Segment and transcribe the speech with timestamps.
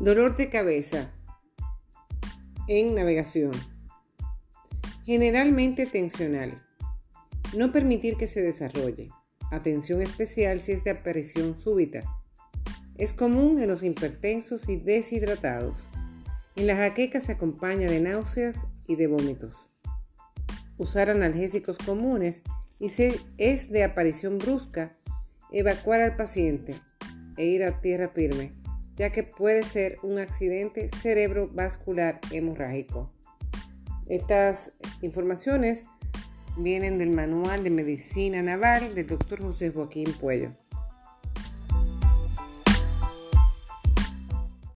[0.00, 1.12] Dolor de cabeza
[2.66, 3.52] en navegación.
[5.06, 6.60] Generalmente tensional.
[7.56, 9.10] No permitir que se desarrolle.
[9.52, 12.02] Atención especial si es de aparición súbita.
[12.98, 15.86] Es común en los hipertensos y deshidratados.
[16.56, 19.54] En la jaqueca se acompaña de náuseas y de vómitos.
[20.76, 22.42] Usar analgésicos comunes
[22.80, 24.96] y si es de aparición brusca,
[25.52, 26.74] evacuar al paciente
[27.36, 28.63] e ir a tierra firme,
[28.96, 33.10] ya que puede ser un accidente cerebrovascular hemorrágico.
[34.08, 35.84] Estas informaciones
[36.58, 39.40] vienen del Manual de Medicina Naval del Dr.
[39.42, 40.52] José Joaquín Puello.